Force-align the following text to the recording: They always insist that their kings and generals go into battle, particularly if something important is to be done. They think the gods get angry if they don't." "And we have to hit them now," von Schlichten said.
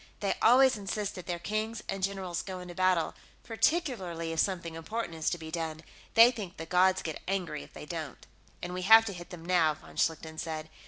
They 0.19 0.33
always 0.41 0.77
insist 0.77 1.13
that 1.13 1.27
their 1.27 1.37
kings 1.37 1.83
and 1.87 2.01
generals 2.01 2.41
go 2.41 2.59
into 2.59 2.73
battle, 2.73 3.13
particularly 3.43 4.33
if 4.33 4.39
something 4.39 4.73
important 4.73 5.13
is 5.13 5.29
to 5.29 5.37
be 5.37 5.51
done. 5.51 5.83
They 6.15 6.31
think 6.31 6.57
the 6.57 6.65
gods 6.65 7.03
get 7.03 7.21
angry 7.27 7.61
if 7.61 7.73
they 7.73 7.85
don't." 7.85 8.25
"And 8.63 8.73
we 8.73 8.81
have 8.81 9.05
to 9.05 9.13
hit 9.13 9.29
them 9.29 9.45
now," 9.45 9.75
von 9.75 9.97
Schlichten 9.97 10.39
said. 10.39 10.71